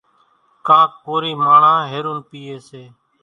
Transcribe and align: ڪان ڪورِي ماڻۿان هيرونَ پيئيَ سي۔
ڪان 0.67 0.85
ڪورِي 1.03 1.31
ماڻۿان 1.43 1.79
هيرونَ 1.91 2.17
پيئيَ 2.29 2.55
سي۔ 2.67 2.83